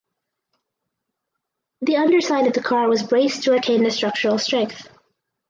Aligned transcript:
The 1.83 1.97
underside 1.97 2.47
of 2.47 2.53
the 2.53 2.61
car 2.63 2.89
was 2.89 3.03
braced 3.03 3.43
to 3.43 3.51
retain 3.51 3.83
the 3.83 3.91
structural 3.91 4.39
strength. 4.39 4.89